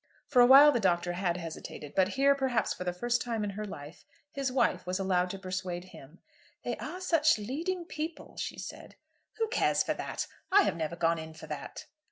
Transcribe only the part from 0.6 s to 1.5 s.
the Doctor had